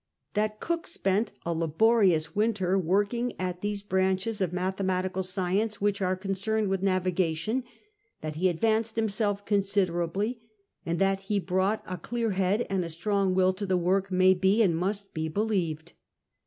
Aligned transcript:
That 0.33 0.59
Cook 0.59 0.87
spent 0.87 1.31
a 1.45 1.53
laborious 1.53 2.33
winter 2.35 2.75
working 2.75 3.33
at 3.39 3.61
those 3.61 3.83
branches 3.83 4.41
of 4.41 4.51
mathematical 4.51 5.21
science 5.21 5.79
which 5.79 6.01
are 6.01 6.15
concerned 6.15 6.69
with 6.69 6.81
navigation, 6.81 7.63
that 8.21 8.35
he 8.35 8.49
advanced 8.49 8.95
himself 8.95 9.45
considerably, 9.45 10.41
and 10.87 10.97
that 10.97 11.19
he 11.29 11.39
brought 11.39 11.83
a 11.85 11.97
clear 11.99 12.31
head 12.31 12.65
and 12.67 12.83
a 12.83 12.89
strong 12.89 13.35
will 13.35 13.53
to 13.53 13.67
the 13.67 13.77
work, 13.77 14.11
may 14.11 14.33
be 14.33 14.63
and 14.63 14.75
must 14.75 15.13
be 15.13 15.27
believed. 15.27 15.93